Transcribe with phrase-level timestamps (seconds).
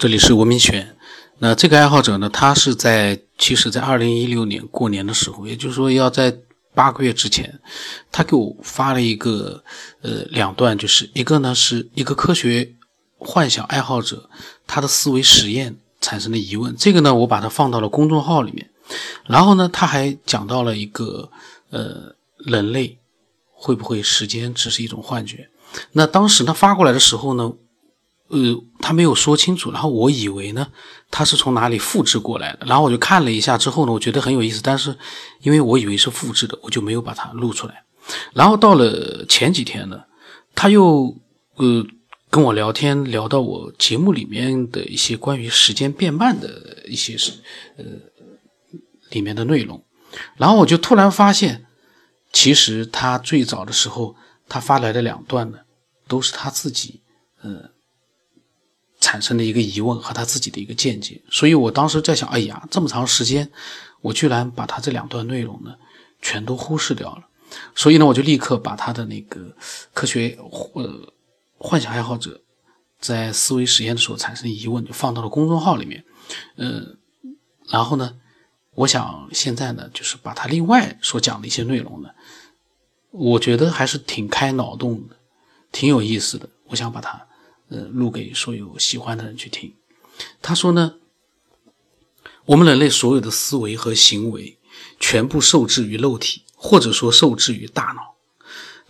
[0.00, 0.96] 这里是文明圈。
[1.40, 6.34] 那这个爱好者呢，他是在其实，在二零一六年过年的时候，也就是说要在
[6.74, 7.60] 八个月之前，
[8.10, 9.62] 他给我发了一个
[10.00, 12.72] 呃两段，就是一个呢是一个科学
[13.18, 14.30] 幻想爱好者
[14.66, 18.70] 他的思维实验产生的疑问，这个呢我把它放到了公众号里面。
[19.26, 21.30] 然后呢，他还讲到了一个
[21.68, 22.96] 呃人类
[23.52, 25.50] 会不会时间只是一种幻觉？
[25.92, 27.52] 那当时他发过来的时候呢？
[28.30, 28.38] 呃，
[28.78, 30.68] 他没有说清楚，然后我以为呢，
[31.10, 34.96] 他是从哪里复制过来的，然后我就看了一下之后呢，我觉得很有意思，但是
[35.40, 37.82] 因为我以为是复制的，我就没有把它录出来。
[38.32, 40.04] 然后到了前几天呢，
[40.54, 41.12] 他又
[41.56, 41.84] 呃
[42.30, 47.32] 跟我聊天，聊到我节目里面的一些关于时间变慢的一些是
[47.78, 47.84] 呃
[49.10, 49.84] 里面的内容，
[50.36, 51.66] 然后我就突然发现，
[52.32, 54.14] 其实他最早的时候
[54.48, 55.58] 他发来的两段呢，
[56.06, 57.02] 都是他自己
[57.42, 57.70] 呃。
[59.00, 63.50] 产生的一个疑问和他自己的一个见解，所以我当时在想，哎呀，这么长时间，
[64.02, 65.74] 我居然把他这两段内容呢，
[66.20, 67.26] 全都忽视掉了。
[67.74, 69.56] 所以呢，我就立刻把他的那个
[69.94, 70.38] 科学
[70.74, 71.12] 呃
[71.56, 72.42] 幻想爱好者
[73.00, 76.04] 在思维实验的时候产生的疑问，就放到了公众号里面。
[76.56, 76.98] 嗯，
[77.68, 78.16] 然后呢，
[78.74, 82.10] 我想现在呢，就是把他另外所讲的一些内容呢，
[83.10, 85.16] 我觉得还是挺开脑洞的，
[85.72, 86.46] 挺有意思的。
[86.66, 87.26] 我想把它。
[87.70, 89.74] 呃，录给所有喜欢的人去听。
[90.42, 90.96] 他说呢，
[92.44, 94.58] 我们人类所有的思维和行为
[94.98, 98.16] 全部受制于肉体，或者说受制于大脑。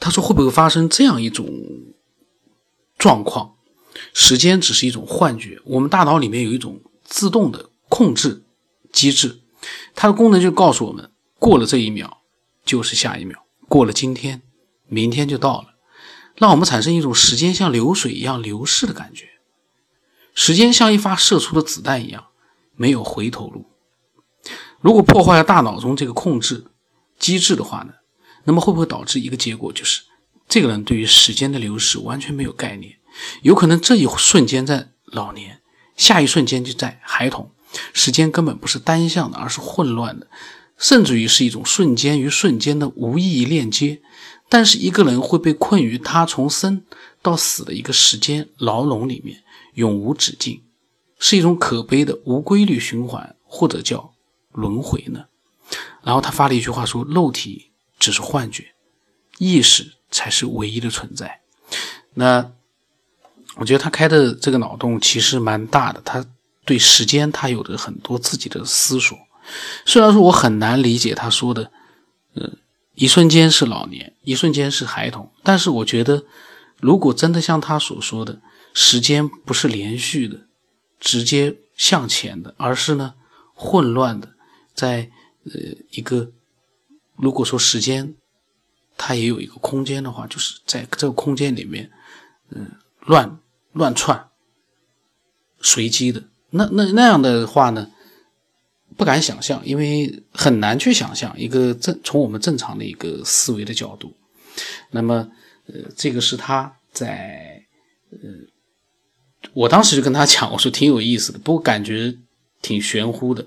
[0.00, 1.46] 他说会不会发生这样一种
[2.98, 3.54] 状况？
[4.14, 8.42] 时间只是一种幻觉，我们大脑里面有一种自动的控制
[8.90, 9.40] 机制，
[9.94, 12.22] 它的功能就告诉我们，过了这一秒
[12.64, 14.40] 就是下一秒，过了今天，
[14.86, 15.69] 明天就到了。
[16.34, 19.28] 让我们产生一种时间像流水一样流逝的感觉，
[20.34, 22.28] 时间像一发射出的子弹一样，
[22.76, 23.66] 没有回头路。
[24.80, 26.66] 如果破坏了大脑中这个控制
[27.18, 27.92] 机制的话呢，
[28.44, 30.02] 那么会不会导致一个结果，就是
[30.48, 32.96] 这个人对于时间的流逝完全没有概念？
[33.42, 35.60] 有可能这一瞬间在老年，
[35.96, 37.52] 下一瞬间就在孩童，
[37.92, 40.28] 时间根本不是单向的，而是混乱的，
[40.78, 44.00] 甚至于是一种瞬间与瞬间的无意义链接。
[44.50, 46.82] 但是一个人会被困于他从生
[47.22, 49.44] 到死的一个时间牢笼里面，
[49.74, 50.60] 永无止境，
[51.20, 54.12] 是一种可悲的无规律循环，或者叫
[54.50, 55.26] 轮回呢？
[56.02, 58.74] 然后他发了一句话说：“肉体只是幻觉，
[59.38, 61.42] 意识才是唯一的存在。”
[62.14, 62.50] 那
[63.54, 66.26] 我觉得他开的这个脑洞其实蛮大的，他
[66.64, 69.16] 对时间他有着很多自己的思索。
[69.86, 71.70] 虽然说我很难理解他说的，
[72.34, 72.56] 嗯。
[73.00, 75.32] 一瞬间是老年，一瞬间是孩童。
[75.42, 76.22] 但是我觉得，
[76.80, 78.42] 如果真的像他所说的，
[78.74, 80.46] 时间不是连续的，
[80.98, 83.14] 直接向前的，而是呢
[83.54, 84.34] 混乱的，
[84.74, 85.10] 在
[85.46, 85.52] 呃
[85.92, 86.30] 一个，
[87.16, 88.14] 如果说时间
[88.98, 91.90] 它也有一个空间的话，就是在这个空间里面，
[92.50, 92.72] 嗯，
[93.06, 93.38] 乱
[93.72, 94.28] 乱窜，
[95.62, 97.90] 随机的，那那那样的话呢？
[99.00, 104.14] 不敢想象，因为很难去想象一个正从我们正常的一个思维的角度。
[104.90, 105.26] 那么，
[105.68, 107.64] 呃，这个是他在，
[108.10, 108.18] 呃，
[109.54, 112.14] 我当时就跟他讲，我说挺有意思的，不过感觉
[112.60, 113.46] 挺玄乎的。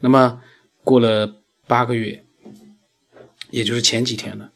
[0.00, 0.42] 那么
[0.84, 2.22] 过了八个月，
[3.48, 4.50] 也就是前几天呢，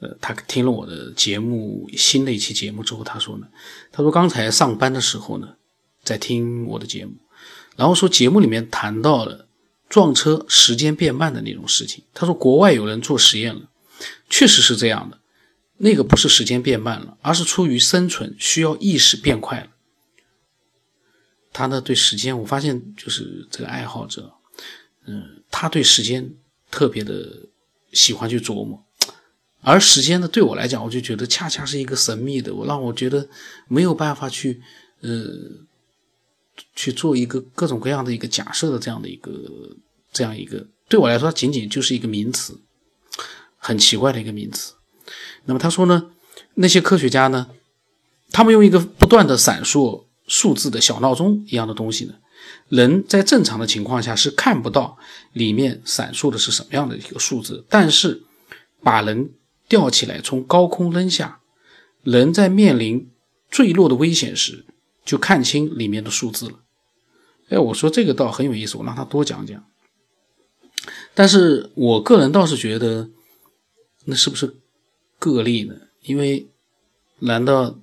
[0.00, 3.48] 呃，他听了我的节目新的一期节目之后，他说呢，
[3.90, 5.54] 他说刚才上班的时候呢，
[6.02, 7.14] 在听我的节目，
[7.76, 9.46] 然后说节目里面谈到了。
[9.90, 13.68] 撞车时间变慢的那种事情，他说国外有人做实验了，
[14.30, 15.18] 确实是这样的。
[15.78, 19.70] 那个不是时间变慢了，而是出于生存需要意识变快了。
[21.52, 24.32] 他呢对时间，我发现就是这个爱好者，
[25.06, 26.34] 嗯，他对时间
[26.70, 27.48] 特别的
[27.92, 28.86] 喜欢去琢磨，
[29.62, 33.28] 而时间呢对我来讲，我就觉得恰恰是一个神秘的，我让我觉得
[33.66, 34.62] 没有办法去，
[35.00, 35.68] 呃。
[36.74, 39.32] 去做一个各种各样的一个假设的这样的一个
[40.12, 42.60] 这样一个，对我来说，它仅仅就是一个名词，
[43.58, 44.74] 很奇怪的一个名词。
[45.44, 46.10] 那么他说呢，
[46.54, 47.48] 那些科学家呢，
[48.30, 52.14] 他们用一个不断的闪烁数字的小闹钟一样的东西呢，
[52.68, 54.96] 人在正常的情况下是看不到
[55.32, 58.22] 里面闪烁的是什么样的一个数字，但是
[58.82, 59.30] 把人
[59.68, 61.40] 吊起来从高空扔下，
[62.02, 63.10] 人在面临
[63.50, 64.64] 坠落的危险时。
[65.10, 66.60] 就看清里面的数字了，
[67.48, 69.64] 哎，我说这个倒很有意思，我让他多讲讲。
[71.14, 73.10] 但是我个人倒是觉得，
[74.04, 74.54] 那是不是
[75.18, 75.74] 个例呢？
[76.02, 76.48] 因为
[77.18, 77.76] 难道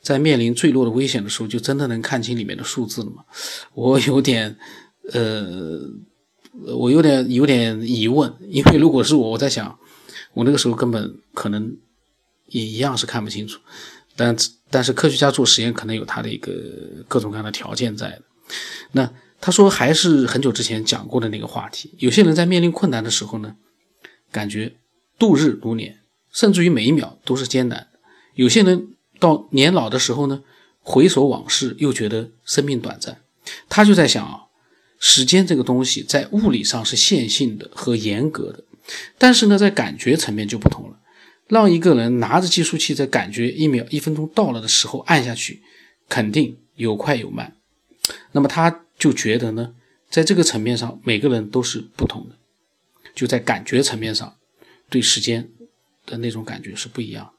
[0.00, 3.24] 在面临坠落的危险的时候，就真的能看清里面的数字了吗？
[3.74, 4.56] 我有点，
[5.10, 5.90] 呃，
[6.76, 9.76] 我有点有点疑问，因为如果是我，我在想，
[10.34, 11.76] 我那个时候根本可能
[12.46, 13.58] 也一样是看不清楚。
[14.18, 14.36] 但
[14.68, 16.52] 但是科学家做实验可能有他的一个
[17.06, 18.22] 各种各样的条件在的。
[18.92, 19.08] 那
[19.40, 23.54] 他说还是很久之前讲过的那个话题，有些人在面临困难的时候呢，
[24.32, 24.74] 感觉
[25.16, 26.00] 度日如年，
[26.32, 27.86] 甚至于每一秒都是艰难；
[28.34, 30.42] 有些人到年老的时候呢，
[30.80, 33.20] 回首往事又觉得生命短暂。
[33.68, 34.40] 他就在想啊，
[34.98, 38.64] 时间这个东西在物理上是线性的和严格的，
[39.16, 40.98] 但是呢，在感觉层面就不同了。
[41.48, 45.62] 让一个人拿着计数器在感觉一秒、一分钟到了的时候按下去，
[46.08, 47.56] 肯定有快有慢。
[48.32, 49.74] 那么他就觉得呢，
[50.10, 52.36] 在这个层面上，每个人都是不同的，
[53.14, 54.36] 就在感觉层面上，
[54.90, 55.48] 对时间
[56.06, 57.32] 的那种感觉是不一样。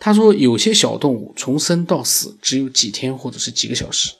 [0.00, 4.12] 他说，有些小动物从生到死只有几天或者是几个小时，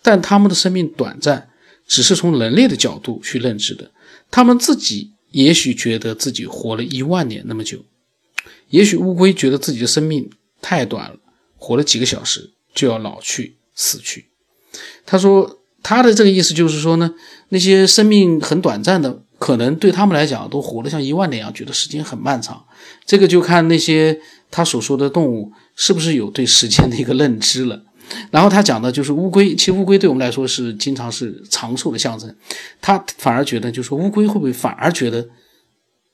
[0.00, 1.50] 但他们的生命短暂，
[1.86, 3.90] 只是从人类的角度去认知的。
[4.30, 7.84] 他们自己也许觉得自己活了一万年那么久。
[8.68, 11.16] 也许乌龟觉得自己的生命太短了，
[11.56, 14.26] 活了几个小时就要老去死去。
[15.04, 17.14] 他说他的这个意思就是说呢，
[17.50, 22.64] 那些生命很短暂的，可能对他们来讲都活得像一万年一样，觉得时间很漫长。
[23.04, 24.20] 这个就看那些
[24.50, 27.82] 他所说的动物是不是有对时间的一个认知了。
[28.30, 32.32] 然后他讲的就是乌龟，其实乌龟对我们来说是经常是长寿的象征，
[32.80, 35.26] 他反而觉得就是说乌龟会不会反而觉得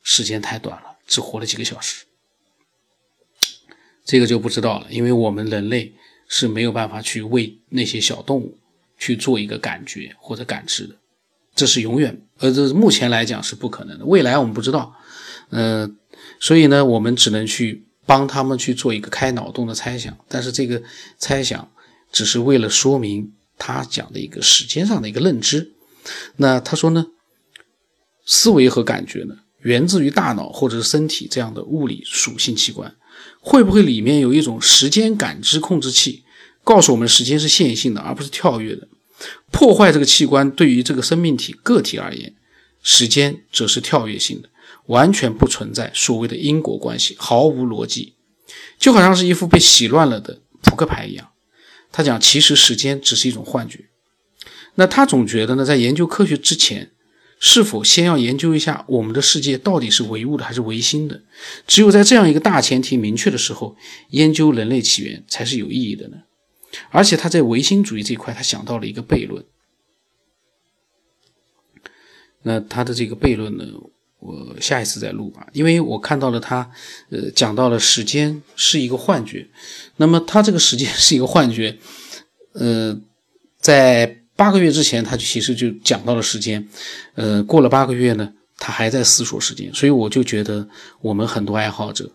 [0.03, 2.05] 时间太短了，只活了几个小时。
[4.05, 5.93] 这个就不知道了，因为我们人类
[6.29, 8.59] 是没有办法去为那些小动物
[8.99, 10.95] 去做一个感觉或者感知的，
[11.55, 14.05] 这是永远，呃，这目前来讲是不可能的。
[14.05, 14.95] 未来我们不知道，
[15.51, 15.89] 呃，
[16.41, 20.83] 所以呢，我们只能去帮他们去做一个开脑洞的猜想，但是这个
[21.19, 21.71] 猜想
[22.11, 25.73] 只是为了说明他讲的一个时间上的一个认知。
[26.37, 27.07] 那他说呢，
[28.27, 32.93] 思维和感觉呢，源自于大脑或者是身体这样的物理属性器官。
[33.41, 36.23] 会不会里面有一种时间感知控制器，
[36.63, 38.87] 告诉我们时间是线性的，而不是跳跃的？
[39.51, 42.35] 破坏这个器官，对于这个生命体个体而言，
[42.83, 44.49] 时间则是跳跃性的，
[44.87, 48.15] 完全不存在所谓的因果关系，毫无逻辑，
[48.79, 51.29] 就好像是一副被洗乱了的扑克牌一样。
[51.91, 53.87] 他讲，其实时间只是一种幻觉。
[54.77, 56.91] 那他总觉得呢，在研究科学之前。
[57.45, 61.23] 是否先要研究一下我们的世界到底是唯物的还是唯心的？
[61.67, 63.75] 只有在这样一个大前提明确的时候，
[64.11, 66.19] 研究人类起源才是有意义的呢。
[66.91, 69.45] 而且他在唯心主义这一块，他想到了一个悖论。
[72.45, 73.65] 那他的这个悖论呢，
[74.21, 76.71] 我下一次再录吧，因为我看到了他，
[77.11, 79.49] 呃，讲到了时间是一个幻觉。
[79.97, 81.77] 那么他这个时间是一个幻觉，
[82.53, 83.01] 呃，
[83.59, 84.22] 在。
[84.43, 86.69] 八个月之前，他就其实就讲到了时间，
[87.15, 88.29] 呃，过了八个月呢，
[88.59, 90.69] 他还在思索时间，所以我就觉得
[91.01, 92.11] 我们很多爱好者，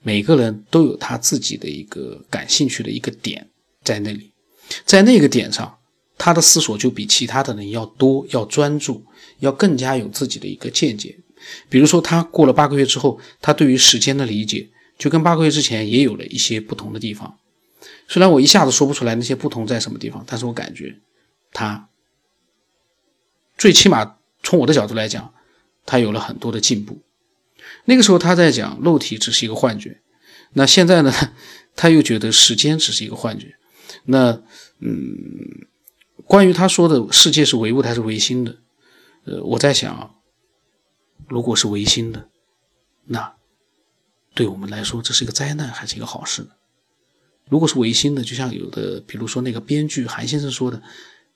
[0.00, 3.48] 每个人都有他自己的一个感兴趣的一个点
[3.82, 4.30] 在那里，
[4.84, 5.76] 在那个点上，
[6.16, 9.04] 他的思索就比其他的人要多，要专注，
[9.40, 11.18] 要更加有自己的一个见解。
[11.68, 17.34] 比如说，他过了八个月之后，他对于时间的理解就跟八个月之前也有了一些不同的地方。
[18.06, 20.94] 虽然我一下子说不出来那些不同在什么地方，但是我感觉。
[21.52, 21.88] 他
[23.56, 25.32] 最起码从我的角度来讲，
[25.86, 27.00] 他有了很多的进步。
[27.84, 30.00] 那个时候他在讲肉体只是一个幻觉，
[30.54, 31.12] 那现在呢，
[31.76, 33.56] 他又觉得时间只是一个幻觉。
[34.04, 34.42] 那
[34.80, 35.68] 嗯，
[36.24, 38.56] 关于他说的世界是唯物还是唯心的，
[39.24, 40.16] 呃，我在想，
[41.28, 42.28] 如果是唯心的，
[43.04, 43.34] 那
[44.34, 46.48] 对我们来说这是一个灾难还是一个好事呢？
[47.48, 50.82] 如果是唯心的，就像有的，比如说那个编剧韩先生说的。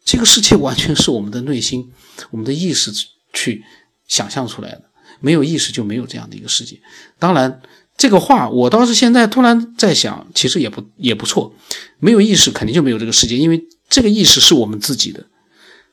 [0.06, 1.92] 这个世界完全是我们的内心、
[2.30, 2.90] 我们的意识
[3.32, 3.62] 去
[4.06, 4.84] 想象出来的，
[5.20, 6.80] 没有意识就没有这样的一个世界。
[7.18, 7.60] 当然，
[7.98, 11.52] 这个话我倒是现在突然在想，其实也不也不错。
[11.98, 15.26] 没有意识肯定就没有这个世界，因为这个意识是我们自己的。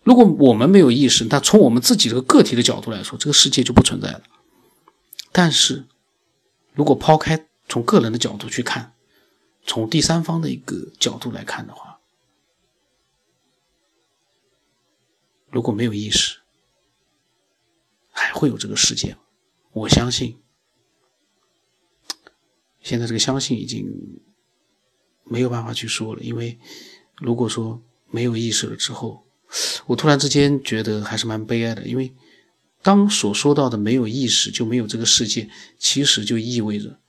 [0.03, 4.21] 如果我们没有意识，那从我们自己这个个体的角度来说，这个世界就不存在了。
[5.31, 5.85] 但是，
[6.75, 8.93] 如果抛开从个人的角度去看，
[9.65, 11.92] 从第三方的一个角度来看的话，
[15.53, 16.39] 如果没有意识，
[18.09, 19.19] 还会有这个世界吗？
[19.71, 20.39] 我相信，
[22.81, 23.87] 现在这个相信已经
[25.23, 26.23] 没有办法去说了。
[26.23, 26.57] 因为
[27.17, 29.27] 如果说没有意识了之后，
[29.85, 31.85] 我突然之间觉得还是蛮悲哀的。
[31.85, 32.11] 因为
[32.81, 36.99] 当所说到的没有意识就没有这个世界，其实就意味着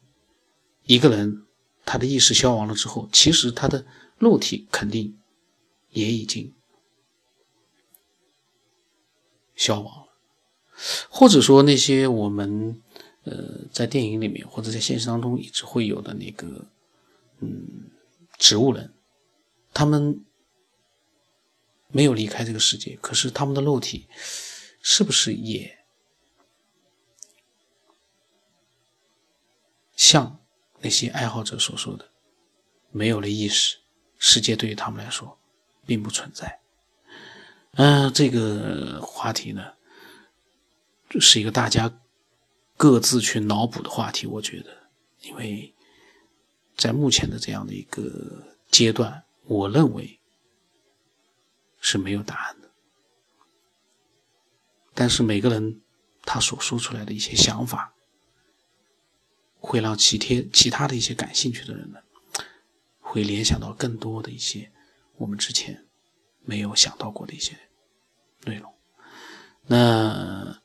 [0.84, 1.46] 一个人
[1.86, 3.86] 他的意识消亡了之后，其实他的
[4.18, 5.18] 肉体肯定
[5.88, 6.53] 也已经
[9.64, 10.12] 消亡了，
[11.08, 12.82] 或者说那些我们
[13.22, 16.66] 呃在电影里面或者在现实当中一直会有的那个
[17.40, 17.90] 嗯
[18.36, 18.92] 植物人，
[19.72, 20.22] 他们
[21.88, 24.06] 没有离开这个世界，可是他们的肉体
[24.82, 25.78] 是不是也
[29.96, 30.38] 像
[30.80, 32.10] 那些爱好者所说的
[32.90, 33.78] 没有了意识？
[34.18, 35.38] 世界对于他们来说
[35.86, 36.60] 并不存在。
[37.76, 39.72] 嗯，这个话题呢，
[41.20, 42.00] 是一个大家
[42.76, 44.26] 各自去脑补的话题。
[44.26, 44.88] 我觉得，
[45.22, 45.74] 因为
[46.76, 50.20] 在目前的这样的一个阶段，我认为
[51.80, 52.70] 是没有答案的。
[54.94, 55.80] 但是每个人
[56.22, 57.94] 他所说出来的一些想法，
[59.58, 61.98] 会让其他其他的一些感兴趣的人呢。
[63.00, 64.72] 会联想到更多的一些
[65.16, 65.83] 我们之前
[66.44, 67.58] 没有想到过的一些
[68.44, 68.72] 内容。
[69.66, 70.60] 那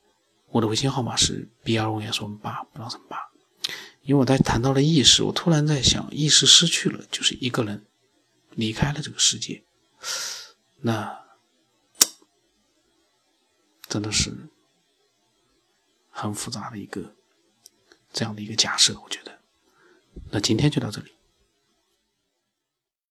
[0.47, 3.17] 我的微信号码是 B 二五幺四八，不知道怎么八。
[4.01, 7.85] 因为我在谈到了意识，我突然在想，意识失去了，就是一个人
[8.51, 9.63] 离开了这个世界。
[10.81, 11.25] 那
[13.87, 14.49] 真的是
[16.09, 17.13] 很复杂的一个
[18.11, 19.39] 这样的一个假设，我觉得。
[20.31, 21.11] 那今天就到这里。